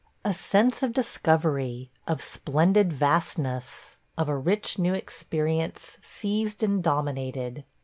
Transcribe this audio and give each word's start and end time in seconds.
A 0.25 0.33
sense 0.33 0.81
of 0.81 0.93
discovery, 0.93 1.91
of 2.07 2.23
splendid 2.23 2.91
vastness, 2.91 3.97
of 4.17 4.27
a 4.29 4.35
rich 4.35 4.79
new 4.79 4.95
experience 4.95 5.99
seized 6.01 6.63
and 6.63 6.81
dominated. 6.81 7.63